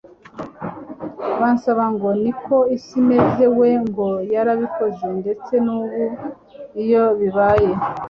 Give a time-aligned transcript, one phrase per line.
[1.39, 6.03] bansaba ngo niko isi imeze we ngo yarabikoze ndetse n'ubu
[6.83, 7.71] iyo bibaye